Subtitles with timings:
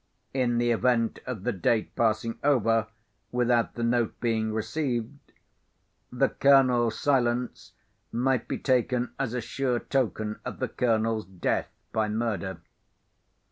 [0.33, 2.87] In the event of the date passing over
[3.31, 5.19] without the note being received,
[6.11, 7.73] the Colonel's silence
[8.11, 12.61] might be taken as a sure token of the Colonel's death by murder.